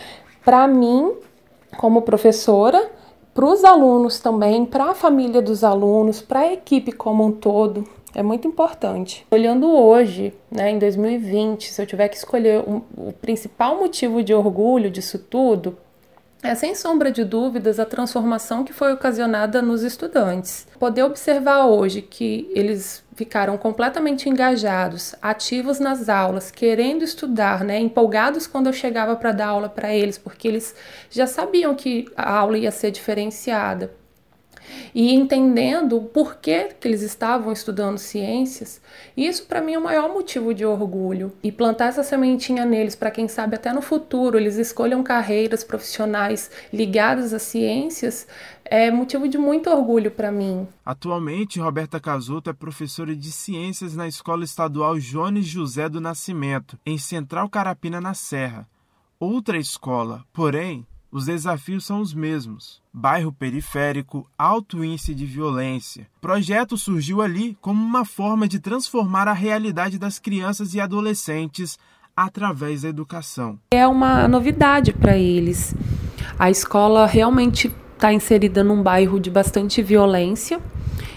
Para 0.43 0.67
mim, 0.67 1.13
como 1.75 2.01
professora, 2.01 2.89
para 3.33 3.45
os 3.45 3.63
alunos 3.63 4.19
também, 4.19 4.65
para 4.65 4.85
a 4.85 4.95
família 4.95 5.41
dos 5.41 5.63
alunos, 5.63 6.21
para 6.21 6.39
a 6.39 6.53
equipe 6.53 6.91
como 6.91 7.25
um 7.25 7.31
todo. 7.31 7.87
É 8.15 8.23
muito 8.23 8.47
importante. 8.47 9.25
Olhando 9.29 9.69
hoje, 9.69 10.33
né, 10.49 10.71
em 10.71 10.79
2020, 10.79 11.71
se 11.71 11.79
eu 11.79 11.85
tiver 11.85 12.07
que 12.07 12.17
escolher 12.17 12.63
um, 12.67 12.81
o 12.97 13.13
principal 13.13 13.77
motivo 13.77 14.23
de 14.23 14.33
orgulho 14.33 14.89
disso 14.89 15.19
tudo, 15.19 15.77
é 16.43 16.53
sem 16.55 16.75
sombra 16.75 17.11
de 17.11 17.23
dúvidas 17.23 17.79
a 17.79 17.85
transformação 17.85 18.63
que 18.63 18.73
foi 18.73 18.93
ocasionada 18.93 19.61
nos 19.61 19.83
estudantes. 19.83 20.67
Poder 20.79 21.03
observar 21.03 21.65
hoje 21.65 22.01
que 22.01 22.49
eles 22.53 23.03
ficaram 23.15 23.57
completamente 23.57 24.29
engajados, 24.29 25.15
ativos 25.21 25.79
nas 25.79 26.07
aulas, 26.07 26.51
querendo 26.51 27.03
estudar, 27.03 27.63
né, 27.63 27.79
empolgados 27.79 28.45
quando 28.45 28.67
eu 28.67 28.73
chegava 28.73 29.15
para 29.15 29.31
dar 29.31 29.47
aula 29.47 29.69
para 29.69 29.93
eles, 29.93 30.17
porque 30.17 30.47
eles 30.47 30.75
já 31.09 31.25
sabiam 31.25 31.73
que 31.73 32.05
a 32.15 32.31
aula 32.31 32.57
ia 32.57 32.71
ser 32.71 32.91
diferenciada 32.91 33.91
e 34.93 35.13
entendendo 35.13 35.97
o 35.97 36.03
porquê 36.03 36.69
que 36.79 36.87
eles 36.87 37.01
estavam 37.01 37.51
estudando 37.51 37.97
ciências, 37.97 38.81
isso 39.15 39.45
para 39.45 39.61
mim 39.61 39.73
é 39.73 39.79
o 39.79 39.83
maior 39.83 40.11
motivo 40.13 40.53
de 40.53 40.65
orgulho. 40.65 41.31
E 41.43 41.51
plantar 41.51 41.87
essa 41.87 42.03
sementinha 42.03 42.65
neles 42.65 42.95
para 42.95 43.11
quem 43.11 43.27
sabe 43.27 43.55
até 43.55 43.71
no 43.73 43.81
futuro 43.81 44.37
eles 44.37 44.57
escolham 44.57 45.03
carreiras 45.03 45.63
profissionais 45.63 46.49
ligadas 46.71 47.33
às 47.33 47.43
ciências 47.43 48.27
é 48.69 48.91
motivo 48.91 49.27
de 49.27 49.37
muito 49.37 49.69
orgulho 49.69 50.11
para 50.11 50.31
mim. 50.31 50.67
Atualmente, 50.85 51.59
Roberta 51.59 51.99
Casuto 51.99 52.49
é 52.49 52.53
professora 52.53 53.15
de 53.15 53.31
ciências 53.31 53.95
na 53.95 54.07
Escola 54.07 54.43
Estadual 54.43 54.97
Jones 54.99 55.45
José 55.45 55.87
do 55.87 56.01
Nascimento, 56.01 56.77
em 56.85 56.97
Central 56.97 57.49
Carapina, 57.49 58.01
na 58.01 58.13
Serra. 58.13 58.67
Outra 59.19 59.57
escola, 59.57 60.23
porém, 60.31 60.85
os 61.11 61.25
desafios 61.25 61.85
são 61.85 62.01
os 62.01 62.13
mesmos: 62.13 62.81
bairro 62.93 63.31
periférico, 63.31 64.29
alto 64.37 64.83
índice 64.83 65.13
de 65.15 65.25
violência. 65.25 66.07
O 66.17 66.21
projeto 66.21 66.77
surgiu 66.77 67.21
ali 67.21 67.57
como 67.61 67.83
uma 67.83 68.05
forma 68.05 68.47
de 68.47 68.59
transformar 68.59 69.27
a 69.27 69.33
realidade 69.33 69.97
das 69.97 70.19
crianças 70.19 70.73
e 70.73 70.79
adolescentes 70.79 71.77
através 72.15 72.81
da 72.81 72.89
educação. 72.89 73.59
É 73.71 73.87
uma 73.87 74.27
novidade 74.27 74.91
para 74.91 75.17
eles. 75.17 75.75
A 76.37 76.49
escola 76.49 77.05
realmente 77.05 77.71
está 77.93 78.11
inserida 78.11 78.63
num 78.63 78.81
bairro 78.81 79.19
de 79.19 79.29
bastante 79.29 79.81
violência. 79.81 80.59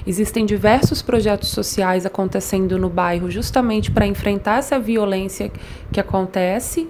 Existem 0.06 0.47
diversos 0.47 1.02
projetos 1.02 1.50
sociais 1.50 2.06
acontecendo 2.06 2.78
no 2.78 2.88
bairro 2.88 3.30
justamente 3.30 3.90
para 3.90 4.06
enfrentar 4.06 4.59
essa 4.59 4.78
violência 4.78 5.52
que 5.92 6.00
acontece 6.00 6.88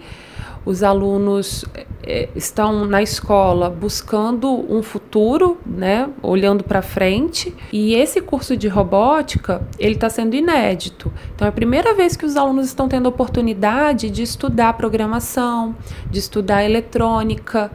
os 0.64 0.82
alunos 0.82 1.64
é, 2.02 2.28
estão 2.34 2.84
na 2.84 3.02
escola 3.02 3.70
buscando 3.70 4.48
um 4.72 4.82
futuro, 4.82 5.58
né, 5.64 6.08
olhando 6.22 6.62
para 6.62 6.82
frente. 6.82 7.54
E 7.72 7.94
esse 7.94 8.20
curso 8.20 8.56
de 8.56 8.68
robótica 8.68 9.66
ele 9.78 9.94
está 9.94 10.10
sendo 10.10 10.34
inédito. 10.34 11.12
Então 11.34 11.46
é 11.46 11.48
a 11.48 11.52
primeira 11.52 11.94
vez 11.94 12.16
que 12.16 12.26
os 12.26 12.36
alunos 12.36 12.66
estão 12.66 12.88
tendo 12.88 13.06
a 13.06 13.08
oportunidade 13.08 14.10
de 14.10 14.22
estudar 14.22 14.74
programação, 14.74 15.74
de 16.10 16.18
estudar 16.18 16.64
eletrônica, 16.64 17.70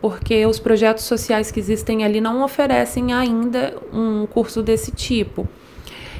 porque 0.00 0.46
os 0.46 0.58
projetos 0.58 1.04
sociais 1.04 1.50
que 1.50 1.60
existem 1.60 2.04
ali 2.04 2.20
não 2.20 2.42
oferecem 2.42 3.12
ainda 3.12 3.76
um 3.92 4.26
curso 4.26 4.62
desse 4.62 4.92
tipo. 4.92 5.48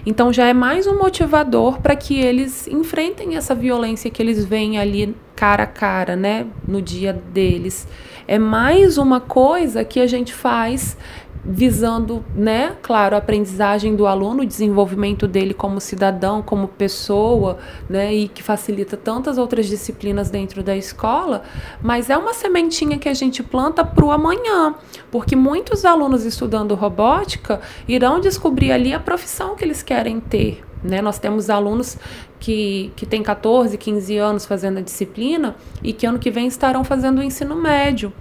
Então 0.05 0.33
já 0.33 0.47
é 0.47 0.55
mais 0.55 0.87
um 0.87 0.99
motivador 0.99 1.81
para 1.81 1.95
que 1.95 2.19
eles 2.19 2.67
enfrentem 2.67 3.37
essa 3.37 3.55
violência 3.55 4.11
que 4.11 4.23
eles 4.23 4.45
veem 4.45 4.79
ali 4.79 5.15
cara 5.41 5.63
a 5.63 5.67
cara, 5.67 6.17
né, 6.17 6.47
no 6.69 6.83
dia 6.83 7.15
deles. 7.15 7.89
É 8.29 8.39
mais 8.39 8.99
uma 8.99 9.23
coisa 9.23 9.83
que 9.83 9.99
a 9.99 10.07
gente 10.07 10.35
faz 10.35 10.99
visando, 11.45 12.25
né, 12.35 12.77
claro, 12.83 13.15
a 13.15 13.19
aprendizagem 13.19 13.97
do 13.97 14.07
aluno, 14.07 14.43
o 14.43 14.47
desenvolvimento 14.47 15.27
dele 15.27 15.55
como 15.55 15.81
cidadão, 15.81 16.43
como 16.43 16.69
pessoa, 16.69 17.59
né, 17.89 18.15
e 18.15 18.29
que 18.29 18.43
facilita 18.43 18.97
tantas 18.97 19.39
outras 19.39 19.67
disciplinas 19.67 20.31
dentro 20.31 20.63
da 20.63 20.77
escola, 20.77 21.43
mas 21.83 22.11
é 22.11 22.17
uma 22.17 22.35
sementinha 22.35 22.99
que 22.99 23.09
a 23.09 23.15
gente 23.15 23.43
planta 23.43 23.85
para 23.85 24.05
o 24.05 24.11
amanhã, 24.11 24.75
porque 25.11 25.35
muitos 25.35 25.85
alunos 25.85 26.25
estudando 26.25 26.75
robótica 26.75 27.61
irão 27.89 28.21
descobrir 28.21 28.73
ali 28.73 28.93
a 28.93 29.01
profissão 29.01 29.57
que 29.57 29.65
eles 29.65 29.83
querem 29.83 30.21
ter. 30.21 30.63
Né? 30.83 31.03
Nós 31.03 31.19
temos 31.19 31.51
alunos 31.51 31.99
que, 32.39 32.93
que 32.97 33.05
têm 33.05 33.23
14, 33.23 33.77
15 33.77 34.17
anos 34.17 34.47
fazendo 34.47 34.79
a 34.79 34.83
disciplina 34.83 35.55
e 35.83 35.93
que 35.93 36.07
ano 36.07 36.19
que 36.19 36.31
vem 36.31 36.47
estarão 36.47 36.83
fazendo 36.85 37.19
o 37.19 37.23
ensino 37.23 37.55
médio. 37.55 38.13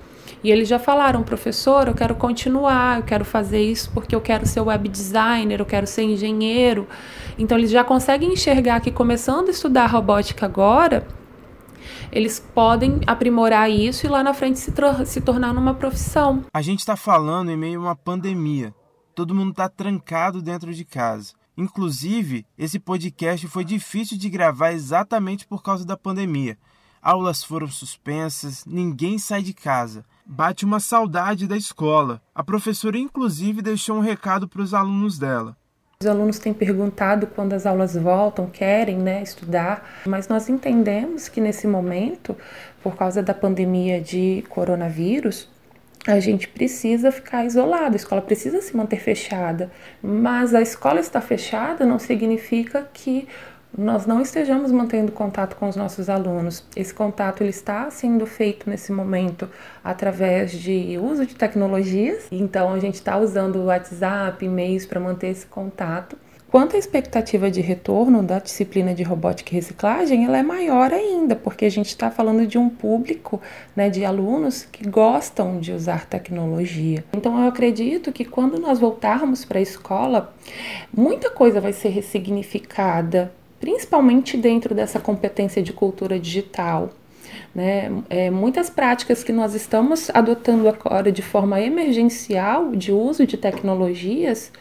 E 0.41 0.49
eles 0.51 0.69
já 0.69 0.79
falaram, 0.79 1.21
professor, 1.21 1.87
eu 1.87 1.93
quero 1.93 2.15
continuar, 2.15 2.99
eu 2.99 3.03
quero 3.03 3.25
fazer 3.25 3.61
isso 3.61 3.91
porque 3.91 4.15
eu 4.15 4.21
quero 4.21 4.45
ser 4.45 4.61
web 4.61 4.87
designer, 4.87 5.59
eu 5.59 5.65
quero 5.65 5.85
ser 5.85 6.03
engenheiro. 6.03 6.87
Então 7.37 7.57
eles 7.57 7.69
já 7.69 7.83
conseguem 7.83 8.31
enxergar 8.31 8.79
que 8.79 8.89
começando 8.89 9.49
a 9.49 9.51
estudar 9.51 9.87
robótica 9.87 10.45
agora, 10.45 11.05
eles 12.09 12.39
podem 12.39 13.01
aprimorar 13.05 13.69
isso 13.69 14.05
e 14.05 14.09
lá 14.09 14.23
na 14.23 14.33
frente 14.33 14.59
se, 14.59 14.71
se 15.05 15.21
tornar 15.21 15.53
numa 15.53 15.73
profissão. 15.73 16.45
A 16.53 16.61
gente 16.61 16.79
está 16.79 16.95
falando 16.95 17.51
em 17.51 17.57
meio 17.57 17.79
a 17.79 17.83
uma 17.83 17.95
pandemia. 17.95 18.73
Todo 19.13 19.35
mundo 19.35 19.51
está 19.51 19.67
trancado 19.67 20.41
dentro 20.41 20.73
de 20.73 20.85
casa. 20.85 21.33
Inclusive, 21.57 22.45
esse 22.57 22.79
podcast 22.79 23.45
foi 23.47 23.65
difícil 23.65 24.17
de 24.17 24.29
gravar 24.29 24.71
exatamente 24.71 25.45
por 25.45 25.61
causa 25.61 25.85
da 25.85 25.97
pandemia. 25.97 26.57
Aulas 27.01 27.43
foram 27.43 27.67
suspensas, 27.67 28.63
ninguém 28.65 29.17
sai 29.17 29.41
de 29.41 29.53
casa 29.53 30.05
bate 30.31 30.63
uma 30.63 30.79
saudade 30.79 31.47
da 31.47 31.57
escola. 31.57 32.21
A 32.35 32.43
professora, 32.43 32.99
inclusive, 32.99 33.63
deixou 33.63 33.97
um 33.97 33.99
recado 33.99 34.47
para 34.47 34.61
os 34.61 34.75
alunos 34.75 35.17
dela. 35.17 35.57
Os 35.99 36.07
alunos 36.07 36.37
têm 36.37 36.53
perguntado 36.53 37.25
quando 37.25 37.53
as 37.53 37.65
aulas 37.65 37.95
voltam, 37.95 38.47
querem 38.47 38.97
né, 38.99 39.23
estudar, 39.23 40.01
mas 40.05 40.27
nós 40.27 40.47
entendemos 40.47 41.27
que 41.27 41.41
nesse 41.41 41.65
momento, 41.65 42.37
por 42.83 42.95
causa 42.95 43.23
da 43.23 43.33
pandemia 43.33 43.99
de 43.99 44.43
coronavírus, 44.49 45.49
a 46.07 46.19
gente 46.19 46.47
precisa 46.47 47.11
ficar 47.11 47.43
isolado, 47.43 47.93
a 47.93 47.97
escola 47.97 48.21
precisa 48.21 48.61
se 48.61 48.77
manter 48.77 48.99
fechada. 49.01 49.71
Mas 50.01 50.53
a 50.53 50.61
escola 50.61 50.99
estar 50.99 51.21
fechada 51.21 51.85
não 51.85 51.97
significa 51.97 52.87
que 52.93 53.27
nós 53.77 54.05
não 54.05 54.21
estejamos 54.21 54.71
mantendo 54.71 55.11
contato 55.11 55.55
com 55.55 55.69
os 55.69 55.75
nossos 55.75 56.09
alunos. 56.09 56.63
Esse 56.75 56.93
contato 56.93 57.41
ele 57.41 57.51
está 57.51 57.89
sendo 57.91 58.25
feito 58.25 58.69
nesse 58.69 58.91
momento 58.91 59.49
através 59.83 60.51
de 60.51 60.97
uso 60.97 61.25
de 61.25 61.35
tecnologias. 61.35 62.27
Então 62.31 62.73
a 62.73 62.79
gente 62.79 62.95
está 62.95 63.17
usando 63.17 63.57
o 63.57 63.65
WhatsApp, 63.65 64.43
e-mails 64.43 64.85
para 64.85 64.99
manter 64.99 65.27
esse 65.27 65.45
contato. 65.45 66.17
Quanto 66.49 66.75
à 66.75 66.79
expectativa 66.79 67.51
de 67.51 67.61
retorno 67.61 68.23
da 68.23 68.39
disciplina 68.39 68.91
de 68.91 69.03
robótica 69.03 69.51
e 69.51 69.55
reciclagem, 69.55 70.25
ela 70.25 70.39
é 70.39 70.41
maior 70.41 70.91
ainda, 70.91 71.35
porque 71.35 71.63
a 71.63 71.69
gente 71.69 71.89
está 71.89 72.09
falando 72.09 72.47
de 72.47 72.57
um 72.57 72.69
público 72.69 73.39
né, 73.75 73.87
de 73.87 74.03
alunos 74.03 74.63
que 74.63 74.89
gostam 74.89 75.59
de 75.59 75.71
usar 75.71 76.07
tecnologia. 76.07 77.05
Então, 77.13 77.39
eu 77.39 77.47
acredito 77.47 78.11
que 78.11 78.25
quando 78.25 78.59
nós 78.59 78.79
voltarmos 78.79 79.45
para 79.45 79.59
a 79.59 79.61
escola, 79.61 80.33
muita 80.91 81.29
coisa 81.29 81.61
vai 81.61 81.71
ser 81.71 81.89
ressignificada, 81.89 83.31
principalmente 83.59 84.37
dentro 84.37 84.73
dessa 84.73 84.99
competência 84.99 85.61
de 85.61 85.73
cultura 85.73 86.19
digital. 86.19 86.89
Né? 87.53 87.91
É, 88.09 88.29
muitas 88.29 88.69
práticas 88.69 89.23
que 89.23 89.31
nós 89.31 89.53
estamos 89.53 90.09
adotando 90.13 90.67
agora 90.67 91.11
de 91.11 91.21
forma 91.21 91.59
emergencial 91.59 92.71
de 92.75 92.91
uso 92.91 93.25
de 93.25 93.37
tecnologias, 93.37 94.51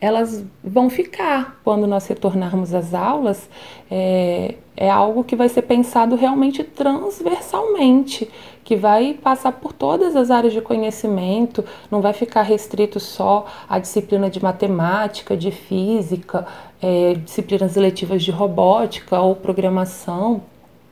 elas 0.00 0.44
vão 0.62 0.90
ficar 0.90 1.58
quando 1.64 1.86
nós 1.86 2.06
retornarmos 2.06 2.74
às 2.74 2.92
aulas. 2.92 3.48
É, 3.90 4.54
é 4.76 4.90
algo 4.90 5.24
que 5.24 5.34
vai 5.34 5.48
ser 5.48 5.62
pensado 5.62 6.14
realmente 6.16 6.62
transversalmente, 6.62 8.30
que 8.62 8.76
vai 8.76 9.14
passar 9.14 9.52
por 9.52 9.72
todas 9.72 10.14
as 10.14 10.30
áreas 10.30 10.52
de 10.52 10.60
conhecimento, 10.60 11.64
não 11.90 12.02
vai 12.02 12.12
ficar 12.12 12.42
restrito 12.42 13.00
só 13.00 13.46
à 13.68 13.78
disciplina 13.78 14.28
de 14.28 14.42
matemática, 14.42 15.34
de 15.34 15.50
física, 15.50 16.46
é, 16.80 17.14
disciplinas 17.14 17.76
eletivas 17.76 18.22
de 18.22 18.30
robótica 18.30 19.20
ou 19.20 19.34
programação, 19.34 20.42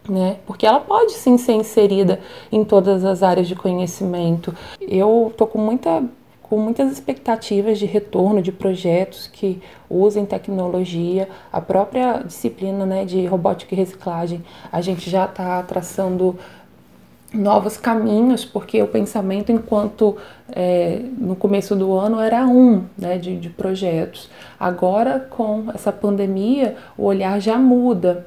né? 0.09 0.37
Porque 0.47 0.67
ela 0.67 0.81
pode 0.81 1.13
sim 1.13 1.39
ser 1.39 1.53
inserida 1.53 2.21
em 2.51 2.65
todas 2.65 3.05
as 3.05 3.23
áreas 3.23 3.49
de 3.49 3.55
conhecimento. 3.55 4.55
Eu 4.81 5.33
tô 5.37 5.47
com 5.47 5.59
muita 5.59 6.03
com 6.45 6.59
muitas 6.59 6.93
expectativas 6.93 7.79
de 7.79 7.87
retorno 7.87 8.43
de 8.43 8.53
projetos 8.53 9.27
que 9.27 9.63
usem 9.89 10.27
tecnologia, 10.27 11.27
a 11.51 11.59
própria 11.59 12.19
disciplina 12.19 12.85
né, 12.85 13.07
de 13.07 13.25
robótica 13.25 13.75
e 13.75 13.79
reciclagem, 13.79 14.45
a 14.71 14.83
gente 14.83 15.09
já 15.09 15.25
está 15.25 15.63
traçando 15.63 16.39
novos 17.35 17.77
caminhos, 17.77 18.45
porque 18.45 18.81
o 18.81 18.87
pensamento, 18.87 19.51
enquanto 19.51 20.17
é, 20.49 21.03
no 21.19 21.35
começo 21.35 21.75
do 21.75 21.93
ano 21.93 22.21
era 22.21 22.47
um 22.47 22.85
né, 22.97 23.19
de, 23.19 23.37
de 23.39 23.51
projetos, 23.51 24.31
agora 24.59 25.19
com 25.19 25.71
essa 25.75 25.93
pandemia 25.93 26.77
o 26.97 27.05
olhar 27.05 27.41
já 27.41 27.59
muda. 27.59 28.27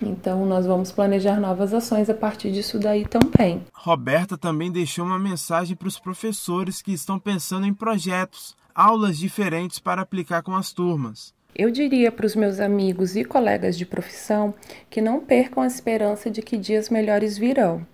Então, 0.00 0.44
nós 0.44 0.66
vamos 0.66 0.90
planejar 0.90 1.38
novas 1.38 1.72
ações 1.72 2.10
a 2.10 2.14
partir 2.14 2.50
disso 2.50 2.78
daí 2.78 3.06
também. 3.06 3.62
Roberta 3.72 4.36
também 4.36 4.70
deixou 4.70 5.04
uma 5.04 5.18
mensagem 5.18 5.76
para 5.76 5.86
os 5.86 5.98
professores 5.98 6.82
que 6.82 6.92
estão 6.92 7.20
pensando 7.20 7.66
em 7.66 7.72
projetos, 7.72 8.56
aulas 8.74 9.16
diferentes 9.16 9.78
para 9.78 10.02
aplicar 10.02 10.42
com 10.42 10.56
as 10.56 10.72
turmas. 10.72 11.32
Eu 11.54 11.70
diria 11.70 12.10
para 12.10 12.26
os 12.26 12.34
meus 12.34 12.58
amigos 12.58 13.14
e 13.14 13.24
colegas 13.24 13.76
de 13.76 13.84
profissão 13.84 14.54
que 14.88 15.02
não 15.02 15.20
percam 15.20 15.62
a 15.62 15.66
esperança 15.66 16.30
de 16.30 16.40
que 16.40 16.56
dias 16.56 16.88
melhores 16.88 17.36
virão. 17.36 17.86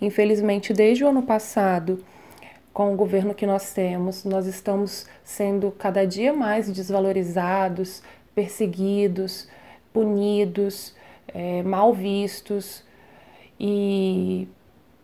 Infelizmente, 0.00 0.72
desde 0.72 1.04
o 1.04 1.08
ano 1.08 1.22
passado, 1.22 2.04
com 2.72 2.92
o 2.92 2.96
governo 2.96 3.34
que 3.34 3.46
nós 3.46 3.72
temos, 3.72 4.24
nós 4.24 4.46
estamos 4.46 5.06
sendo 5.22 5.70
cada 5.70 6.04
dia 6.04 6.32
mais 6.32 6.70
desvalorizados, 6.70 8.02
perseguidos, 8.34 9.48
punidos, 9.92 10.94
é, 11.28 11.62
mal 11.62 11.94
vistos 11.94 12.82
e 13.58 14.48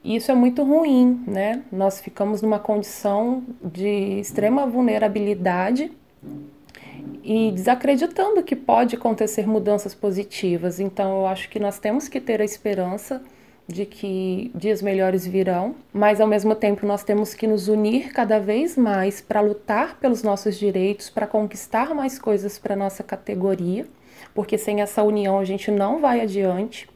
isso 0.04 0.32
é 0.32 0.34
muito 0.34 0.64
ruim, 0.64 1.22
né? 1.26 1.62
Nós 1.70 2.00
ficamos 2.00 2.42
numa 2.42 2.58
condição 2.58 3.44
de 3.62 4.18
extrema 4.18 4.66
vulnerabilidade 4.66 5.92
e 7.22 7.52
desacreditando 7.52 8.42
que 8.42 8.56
pode 8.56 8.96
acontecer 8.96 9.46
mudanças 9.46 9.94
positivas. 9.94 10.80
Então, 10.80 11.20
eu 11.20 11.26
acho 11.26 11.48
que 11.48 11.60
nós 11.60 11.78
temos 11.78 12.08
que 12.08 12.20
ter 12.20 12.40
a 12.40 12.44
esperança 12.44 13.22
de 13.72 13.86
que 13.86 14.50
dias 14.54 14.82
melhores 14.82 15.26
virão, 15.26 15.74
mas 15.92 16.20
ao 16.20 16.26
mesmo 16.26 16.54
tempo 16.54 16.86
nós 16.86 17.02
temos 17.02 17.34
que 17.34 17.46
nos 17.46 17.68
unir 17.68 18.12
cada 18.12 18.38
vez 18.38 18.76
mais 18.76 19.20
para 19.20 19.40
lutar 19.40 19.98
pelos 19.98 20.22
nossos 20.22 20.58
direitos, 20.58 21.08
para 21.08 21.26
conquistar 21.26 21.94
mais 21.94 22.18
coisas 22.18 22.58
para 22.58 22.76
nossa 22.76 23.02
categoria, 23.02 23.86
porque 24.34 24.58
sem 24.58 24.80
essa 24.80 25.02
união 25.02 25.38
a 25.38 25.44
gente 25.44 25.70
não 25.70 26.00
vai 26.00 26.20
adiante. 26.20 26.88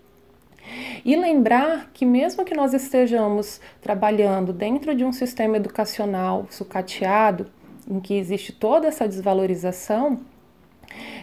E 1.04 1.14
lembrar 1.14 1.90
que, 1.92 2.06
mesmo 2.06 2.44
que 2.44 2.54
nós 2.54 2.72
estejamos 2.72 3.60
trabalhando 3.82 4.52
dentro 4.52 4.94
de 4.94 5.04
um 5.04 5.12
sistema 5.12 5.58
educacional 5.58 6.46
sucateado, 6.50 7.46
em 7.88 8.00
que 8.00 8.14
existe 8.14 8.52
toda 8.52 8.88
essa 8.88 9.06
desvalorização, 9.06 10.20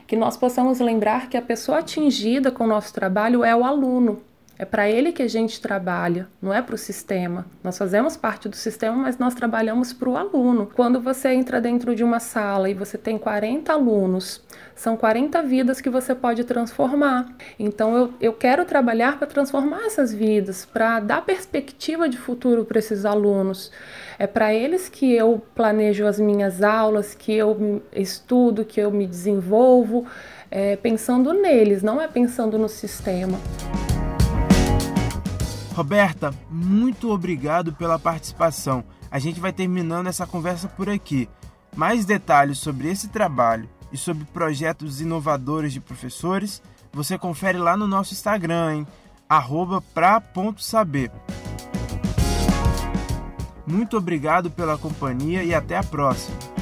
que 0.05 0.15
nós 0.15 0.37
possamos 0.37 0.79
lembrar 0.79 1.29
que 1.29 1.37
a 1.37 1.41
pessoa 1.41 1.79
atingida 1.79 2.51
com 2.51 2.65
o 2.65 2.67
nosso 2.67 2.93
trabalho 2.93 3.43
é 3.43 3.55
o 3.55 3.63
aluno, 3.63 4.21
é 4.61 4.65
para 4.65 4.87
ele 4.87 5.11
que 5.11 5.23
a 5.23 5.27
gente 5.27 5.59
trabalha, 5.59 6.27
não 6.39 6.53
é 6.53 6.61
para 6.61 6.75
o 6.75 6.77
sistema. 6.77 7.47
Nós 7.63 7.79
fazemos 7.79 8.15
parte 8.15 8.47
do 8.47 8.55
sistema, 8.55 8.95
mas 8.95 9.17
nós 9.17 9.33
trabalhamos 9.33 9.91
para 9.91 10.07
o 10.07 10.15
aluno. 10.15 10.69
Quando 10.75 11.01
você 11.01 11.29
entra 11.29 11.59
dentro 11.59 11.95
de 11.95 12.03
uma 12.03 12.19
sala 12.19 12.69
e 12.69 12.75
você 12.75 12.95
tem 12.95 13.17
40 13.17 13.73
alunos, 13.73 14.39
são 14.75 14.95
40 14.95 15.41
vidas 15.41 15.81
que 15.81 15.89
você 15.89 16.13
pode 16.13 16.43
transformar. 16.43 17.35
Então 17.57 17.97
eu, 17.97 18.13
eu 18.21 18.33
quero 18.33 18.63
trabalhar 18.63 19.17
para 19.17 19.25
transformar 19.25 19.87
essas 19.87 20.13
vidas, 20.13 20.63
para 20.63 20.99
dar 20.99 21.25
perspectiva 21.25 22.07
de 22.07 22.19
futuro 22.19 22.63
para 22.63 22.77
esses 22.77 23.03
alunos. 23.03 23.71
É 24.19 24.27
para 24.27 24.53
eles 24.53 24.87
que 24.87 25.11
eu 25.11 25.41
planejo 25.55 26.05
as 26.05 26.19
minhas 26.19 26.61
aulas, 26.61 27.15
que 27.15 27.33
eu 27.33 27.81
estudo, 27.91 28.63
que 28.63 28.79
eu 28.79 28.91
me 28.91 29.07
desenvolvo, 29.07 30.05
é, 30.51 30.75
pensando 30.75 31.33
neles, 31.33 31.81
não 31.81 31.99
é 31.99 32.07
pensando 32.07 32.59
no 32.59 32.69
sistema. 32.69 33.39
Roberta, 35.73 36.33
muito 36.49 37.11
obrigado 37.11 37.73
pela 37.73 37.97
participação. 37.97 38.83
A 39.09 39.19
gente 39.19 39.39
vai 39.39 39.53
terminando 39.53 40.07
essa 40.07 40.27
conversa 40.27 40.67
por 40.67 40.89
aqui. 40.89 41.29
Mais 41.75 42.05
detalhes 42.05 42.57
sobre 42.57 42.89
esse 42.89 43.07
trabalho 43.07 43.69
e 43.91 43.97
sobre 43.97 44.25
projetos 44.25 45.01
inovadores 45.01 45.71
de 45.71 45.79
professores, 45.79 46.61
você 46.91 47.17
confere 47.17 47.57
lá 47.57 47.77
no 47.77 47.87
nosso 47.87 48.13
Instagram, 48.13 48.75
hein? 48.75 48.87
pra.saber. 49.93 51.11
Muito 53.65 53.97
obrigado 53.97 54.51
pela 54.51 54.77
companhia 54.77 55.43
e 55.43 55.53
até 55.53 55.77
a 55.77 55.83
próxima! 55.83 56.60